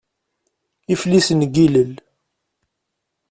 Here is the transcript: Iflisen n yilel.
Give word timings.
Iflisen 0.93 1.39
n 1.49 1.51
yilel. 1.55 1.93